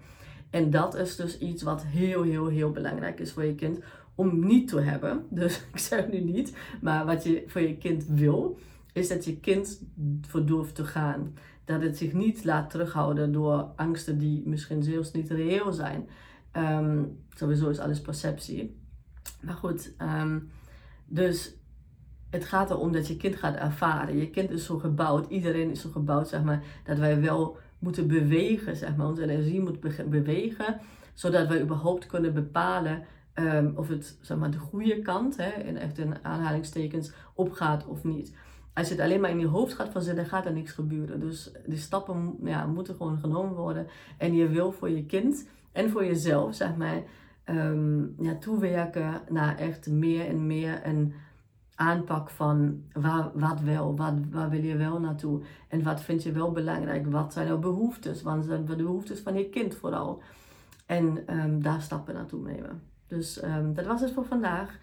En 0.49 0.69
dat 0.69 0.95
is 0.95 1.15
dus 1.15 1.37
iets 1.37 1.63
wat 1.63 1.83
heel, 1.85 2.23
heel, 2.23 2.47
heel 2.47 2.71
belangrijk 2.71 3.19
is 3.19 3.31
voor 3.31 3.43
je 3.45 3.55
kind 3.55 3.79
om 4.15 4.45
niet 4.45 4.67
te 4.67 4.79
hebben. 4.79 5.25
Dus 5.29 5.61
ik 5.73 5.79
zeg 5.79 6.07
nu 6.07 6.19
niet, 6.19 6.57
maar 6.81 7.05
wat 7.05 7.23
je 7.23 7.43
voor 7.47 7.61
je 7.61 7.77
kind 7.77 8.05
wil, 8.07 8.57
is 8.93 9.07
dat 9.07 9.25
je 9.25 9.39
kind 9.39 9.81
voor 10.21 10.71
te 10.73 10.83
gaan. 10.83 11.33
Dat 11.65 11.81
het 11.81 11.97
zich 11.97 12.13
niet 12.13 12.43
laat 12.43 12.69
terughouden 12.69 13.31
door 13.31 13.71
angsten 13.75 14.17
die 14.17 14.47
misschien 14.47 14.83
zelfs 14.83 15.11
niet 15.11 15.29
reëel 15.29 15.73
zijn. 15.73 16.09
Um, 16.57 17.23
sowieso 17.29 17.69
is 17.69 17.79
alles 17.79 18.01
perceptie. 18.01 18.81
Maar 19.41 19.55
goed, 19.55 19.93
um, 20.01 20.51
dus 21.05 21.53
het 22.29 22.45
gaat 22.45 22.69
erom 22.69 22.91
dat 22.91 23.07
je 23.07 23.17
kind 23.17 23.35
gaat 23.35 23.55
ervaren. 23.55 24.17
Je 24.17 24.29
kind 24.29 24.51
is 24.51 24.65
zo 24.65 24.77
gebouwd, 24.77 25.29
iedereen 25.29 25.71
is 25.71 25.81
zo 25.81 25.89
gebouwd, 25.89 26.27
zeg 26.27 26.43
maar, 26.43 26.63
dat 26.83 26.97
wij 26.97 27.21
wel 27.21 27.57
moeten 27.79 28.07
bewegen, 28.07 28.75
zeg 28.75 28.95
maar. 28.95 29.07
Onze 29.07 29.23
energie 29.23 29.61
moet 29.61 29.79
be 29.79 30.03
bewegen, 30.09 30.79
zodat 31.13 31.47
wij 31.47 31.61
überhaupt 31.61 32.05
kunnen 32.05 32.33
bepalen 32.33 33.03
um, 33.35 33.73
of 33.75 33.87
het, 33.87 34.17
zeg 34.21 34.37
maar, 34.37 34.51
de 34.51 34.57
goede 34.57 35.01
kant, 35.01 35.37
hè, 35.37 35.49
in 35.49 35.77
echt 35.77 35.97
in 35.97 36.25
aanhalingstekens, 36.25 37.11
opgaat 37.33 37.85
of 37.85 38.03
niet. 38.03 38.33
Als 38.73 38.87
je 38.87 38.93
het 38.93 39.03
alleen 39.03 39.21
maar 39.21 39.29
in 39.29 39.39
je 39.39 39.47
hoofd 39.47 39.73
gaat 39.73 39.89
verzinnen, 39.89 40.25
gaat 40.25 40.45
er 40.45 40.53
niks 40.53 40.71
gebeuren. 40.71 41.19
Dus 41.19 41.51
die 41.65 41.77
stappen 41.77 42.37
ja, 42.43 42.65
moeten 42.65 42.95
gewoon 42.95 43.17
genomen 43.17 43.55
worden. 43.55 43.87
En 44.17 44.33
je 44.33 44.47
wil 44.47 44.71
voor 44.71 44.89
je 44.89 45.05
kind 45.05 45.47
en 45.71 45.89
voor 45.89 46.05
jezelf, 46.05 46.55
zeg 46.55 46.75
maar, 46.75 47.03
um, 47.45 48.15
ja, 48.19 48.35
toewerken 48.35 49.21
naar 49.29 49.57
echt 49.57 49.87
meer 49.87 50.27
en 50.27 50.47
meer 50.47 50.87
een 50.87 51.13
aanpak 51.75 52.29
van 52.29 52.83
wat 53.33 53.61
wel, 53.61 53.95
wat, 53.95 54.13
waar 54.31 54.49
wil 54.49 54.63
je 54.63 54.75
wel 54.75 54.99
naartoe 54.99 55.41
en 55.67 55.83
wat 55.83 56.01
vind 56.01 56.23
je 56.23 56.31
wel 56.31 56.51
belangrijk, 56.51 57.11
wat 57.11 57.33
zijn 57.33 57.47
jouw 57.47 57.59
behoeftes, 57.59 58.21
wat 58.21 58.45
zijn 58.45 58.65
de 58.65 58.75
behoeftes 58.75 59.19
van 59.19 59.33
je 59.33 59.49
kind 59.49 59.75
vooral. 59.75 60.21
En 60.85 61.35
um, 61.39 61.61
daar 61.61 61.81
stappen 61.81 62.13
naartoe 62.13 62.41
nemen. 62.41 62.81
Dus 63.07 63.43
um, 63.43 63.73
dat 63.73 63.85
was 63.85 64.01
het 64.01 64.11
voor 64.11 64.25
vandaag. 64.25 64.77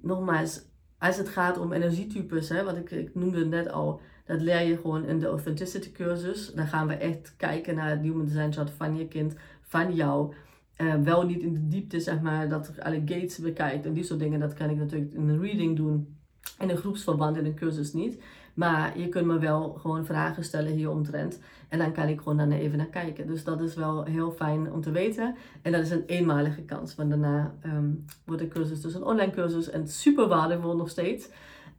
nogmaals, 0.00 0.64
als 0.98 1.16
het 1.16 1.28
gaat 1.28 1.58
om 1.58 1.72
energietypes, 1.72 2.48
hè, 2.48 2.64
wat 2.64 2.76
ik, 2.76 2.90
ik 2.90 3.14
noemde 3.14 3.46
net 3.46 3.70
al, 3.70 4.00
dat 4.28 4.40
leer 4.40 4.62
je 4.62 4.76
gewoon 4.76 5.04
in 5.04 5.18
de 5.18 5.26
Authenticity 5.26 5.92
cursus. 5.92 6.52
Dan 6.54 6.66
gaan 6.66 6.86
we 6.86 6.94
echt 6.94 7.34
kijken 7.36 7.74
naar 7.74 7.90
het 7.90 8.00
Human 8.00 8.24
Design 8.24 8.52
Chart 8.52 8.70
van 8.70 8.96
je 8.96 9.08
kind, 9.08 9.34
van 9.60 9.94
jou. 9.94 10.34
Uh, 10.76 10.94
wel 10.94 11.26
niet 11.26 11.40
in 11.40 11.52
de 11.52 11.68
diepte, 11.68 12.00
zeg 12.00 12.20
maar, 12.20 12.48
dat 12.48 12.68
ik 12.68 12.78
alle 12.78 13.02
gates 13.04 13.38
bekijkt 13.38 13.86
en 13.86 13.92
die 13.92 14.04
soort 14.04 14.20
dingen. 14.20 14.40
Dat 14.40 14.54
kan 14.54 14.70
ik 14.70 14.76
natuurlijk 14.76 15.12
in 15.12 15.28
een 15.28 15.40
reading 15.40 15.76
doen. 15.76 16.16
In 16.58 16.70
een 16.70 16.76
groepsverband, 16.76 17.36
in 17.36 17.44
een 17.44 17.54
cursus 17.54 17.92
niet. 17.92 18.22
Maar 18.58 18.98
je 18.98 19.08
kunt 19.08 19.26
me 19.26 19.38
wel 19.38 19.76
gewoon 19.80 20.04
vragen 20.04 20.44
stellen 20.44 20.72
hier 20.72 20.90
omtrent. 20.90 21.40
En 21.68 21.78
dan 21.78 21.92
kan 21.92 22.08
ik 22.08 22.18
gewoon 22.18 22.36
dan 22.36 22.50
even 22.50 22.78
naar 22.78 22.86
kijken. 22.86 23.26
Dus 23.26 23.44
dat 23.44 23.60
is 23.60 23.74
wel 23.74 24.04
heel 24.04 24.32
fijn 24.32 24.72
om 24.72 24.80
te 24.80 24.90
weten. 24.90 25.34
En 25.62 25.72
dat 25.72 25.82
is 25.82 25.90
een 25.90 26.04
eenmalige 26.06 26.62
kans. 26.62 26.94
Want 26.94 27.10
daarna 27.10 27.54
um, 27.64 28.04
wordt 28.24 28.42
de 28.42 28.48
cursus 28.48 28.80
dus 28.80 28.94
een 28.94 29.04
online 29.04 29.32
cursus. 29.32 29.70
En 29.70 29.88
super 29.88 30.28
waardevol 30.28 30.76
nog 30.76 30.88
steeds. 30.88 31.28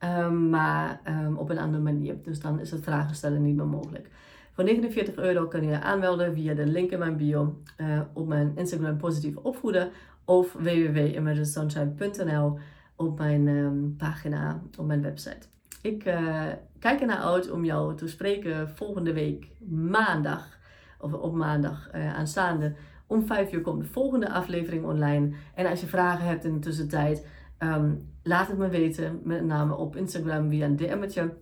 Um, 0.04 0.50
maar 0.50 1.02
um, 1.08 1.38
op 1.38 1.50
een 1.50 1.60
andere 1.60 1.84
manier. 1.84 2.16
Dus 2.24 2.40
dan 2.40 2.60
is 2.60 2.72
het 2.72 2.84
vragen 2.84 3.16
stellen 3.16 3.44
niet 3.44 3.56
meer 3.56 3.68
mogelijk. 3.68 4.10
Voor 4.52 4.64
49 4.64 5.16
euro 5.16 5.48
kun 5.48 5.68
je 5.68 5.82
aanmelden 5.82 6.34
via 6.34 6.54
de 6.54 6.66
link 6.66 6.92
in 6.92 7.00
mijn 7.00 7.18
bio 7.18 7.62
uh, 7.78 8.02
op 8.14 8.28
mijn 8.28 8.52
Instagram 8.56 8.98
positief 8.98 9.36
opvoeden 9.36 9.90
of 10.26 10.54
www.emergensunshine.nl 10.54 12.60
op 12.96 13.18
mijn 13.18 13.96
pagina 13.98 14.62
op 14.78 14.86
mijn 14.86 15.02
website. 15.02 15.48
Ik 15.82 16.06
uh, 16.06 16.44
kijk 16.80 17.02
ernaar 17.02 17.22
uit 17.22 17.52
om 17.52 17.66
jou 17.66 17.96
te 17.96 18.08
spreken 18.08 18.70
volgende 18.70 19.14
week 19.14 19.48
maandag 19.70 20.58
of 21.00 21.14
op 21.14 21.34
maandag 21.34 21.90
uh, 21.96 22.16
aanstaande. 22.16 22.76
Om 23.08 23.26
5 23.26 23.54
uur 23.54 23.62
komt 23.62 23.82
de 23.82 23.88
volgende 23.88 24.32
aflevering 24.32 24.86
online. 24.86 25.32
En 25.56 25.66
als 25.66 25.80
je 25.80 25.88
vragen 25.88 26.26
hebt 26.26 26.44
in 26.44 26.54
de 26.54 26.60
tussentijd, 26.60 27.26
um, 27.60 28.10
laat 28.24 28.48
het 28.48 28.58
me 28.58 28.70
weten. 28.70 29.22
Met 29.24 29.46
name 29.46 29.76
op 29.76 29.96
Instagram 29.96 30.50
via 30.50 30.66
een 30.66 30.76
DM'tje. 30.76 31.34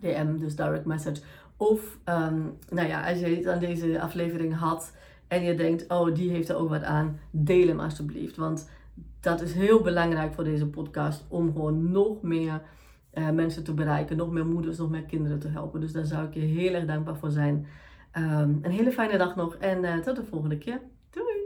DM, 0.00 0.36
dus 0.36 0.56
direct 0.56 0.84
message. 0.84 1.22
Of, 1.56 1.98
um, 2.04 2.58
nou 2.68 2.88
ja, 2.88 3.08
als 3.10 3.18
je 3.18 3.26
het 3.26 3.46
aan 3.46 3.58
deze 3.58 4.00
aflevering 4.00 4.56
had 4.56 4.92
en 5.28 5.42
je 5.42 5.54
denkt, 5.54 5.88
oh, 5.88 6.14
die 6.14 6.30
heeft 6.30 6.48
er 6.48 6.56
ook 6.56 6.68
wat 6.68 6.82
aan, 6.82 7.18
deel 7.30 7.66
hem 7.66 7.80
alsjeblieft. 7.80 8.36
Want 8.36 8.70
dat 9.20 9.40
is 9.40 9.52
heel 9.52 9.80
belangrijk 9.80 10.34
voor 10.34 10.44
deze 10.44 10.66
podcast 10.66 11.24
om 11.28 11.52
gewoon 11.52 11.90
nog 11.90 12.22
meer 12.22 12.60
uh, 13.14 13.30
mensen 13.30 13.64
te 13.64 13.72
bereiken, 13.72 14.16
nog 14.16 14.30
meer 14.30 14.46
moeders, 14.46 14.78
nog 14.78 14.90
meer 14.90 15.02
kinderen 15.02 15.38
te 15.38 15.48
helpen. 15.48 15.80
Dus 15.80 15.92
daar 15.92 16.04
zou 16.04 16.26
ik 16.26 16.34
je 16.34 16.40
heel 16.40 16.74
erg 16.74 16.86
dankbaar 16.86 17.16
voor 17.16 17.30
zijn. 17.30 17.66
Ehm, 18.10 18.50
een 18.62 18.70
hele 18.70 18.92
fijne 18.92 19.18
dag 19.18 19.36
nog 19.36 19.54
en 19.54 20.02
tot 20.02 20.16
de 20.16 20.24
volgende 20.24 20.58
keer. 20.58 20.80
Doei! 21.10 21.44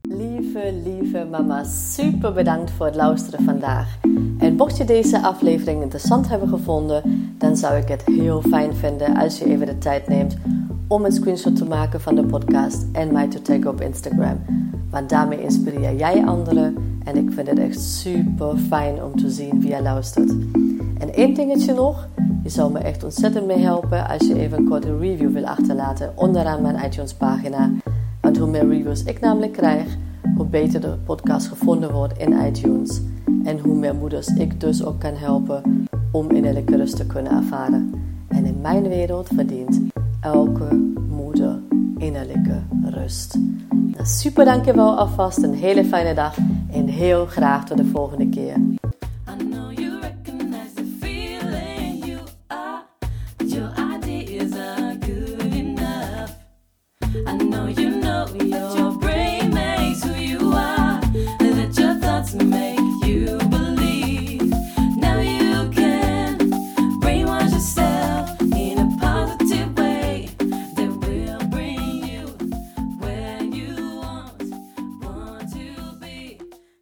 Lieve, 0.00 0.80
lieve 0.84 1.26
mama, 1.30 1.64
super 1.64 2.32
bedankt 2.32 2.70
voor 2.70 2.86
het 2.86 2.94
luisteren 2.94 3.44
vandaag. 3.44 3.98
En 4.38 4.54
mocht 4.56 4.76
je 4.76 4.84
deze 4.84 5.22
aflevering 5.22 5.82
interessant 5.82 6.28
hebben 6.28 6.48
gevonden, 6.48 7.32
dan 7.38 7.56
zou 7.56 7.76
ik 7.76 7.88
het 7.88 8.04
heel 8.06 8.42
fijn 8.42 8.74
vinden 8.74 9.16
als 9.16 9.38
je 9.38 9.44
even 9.44 9.66
de 9.66 9.78
tijd 9.78 10.08
neemt 10.08 10.36
om 10.88 11.04
een 11.04 11.12
screenshot 11.12 11.56
te 11.56 11.64
maken 11.64 12.00
van 12.00 12.14
de 12.14 12.24
podcast 12.24 12.86
en 12.92 13.12
mij 13.12 13.28
te 13.28 13.42
taggen 13.42 13.70
op 13.70 13.80
Instagram. 13.80 14.40
Want 14.90 15.08
daarmee 15.08 15.42
inspireer 15.42 15.96
jij 15.96 16.24
anderen 16.26 16.76
en 17.04 17.16
ik 17.16 17.30
vind 17.32 17.48
het 17.48 17.58
echt 17.58 17.80
super 17.80 18.56
fijn 18.56 19.02
om 19.02 19.16
te 19.16 19.30
zien 19.30 19.60
wie 19.60 19.70
je 19.70 19.82
luistert. 19.82 20.30
En 20.98 21.14
één 21.14 21.34
dingetje 21.34 21.74
nog, 21.74 22.08
je 22.42 22.48
zou 22.48 22.72
me 22.72 22.78
echt 22.78 23.04
ontzettend 23.04 23.46
mee 23.46 23.58
helpen 23.58 24.08
als 24.08 24.26
je 24.26 24.38
even 24.38 24.58
een 24.58 24.68
korte 24.68 24.98
review 24.98 25.32
wil 25.32 25.46
achterlaten 25.46 26.12
onderaan 26.14 26.62
mijn 26.62 26.84
iTunes 26.84 27.14
pagina. 27.14 27.70
Want 28.20 28.38
hoe 28.38 28.48
meer 28.48 28.68
reviews 28.68 29.02
ik 29.02 29.20
namelijk 29.20 29.52
krijg, 29.52 29.96
hoe 30.36 30.46
beter 30.46 30.80
de 30.80 30.96
podcast 31.04 31.46
gevonden 31.46 31.92
wordt 31.92 32.18
in 32.18 32.32
iTunes. 32.46 33.00
En 33.44 33.58
hoe 33.58 33.74
meer 33.74 33.94
moeders 33.94 34.26
ik 34.26 34.60
dus 34.60 34.84
ook 34.84 35.00
kan 35.00 35.14
helpen 35.14 35.86
om 36.10 36.30
innerlijke 36.30 36.76
rust 36.76 36.96
te 36.96 37.06
kunnen 37.06 37.32
ervaren. 37.32 37.92
En 38.28 38.44
in 38.44 38.60
mijn 38.60 38.88
wereld 38.88 39.28
verdient 39.34 39.80
elke 40.20 40.92
moeder 41.08 41.60
innerlijke 41.96 42.62
rust. 42.84 43.38
Super 44.02 44.44
dankjewel 44.44 44.98
alvast, 44.98 45.42
een 45.42 45.54
hele 45.54 45.84
fijne 45.84 46.14
dag 46.14 46.36
en 46.72 46.86
heel 46.86 47.26
graag 47.26 47.64
tot 47.64 47.76
de 47.76 47.84
volgende 47.84 48.28
keer. 48.28 48.56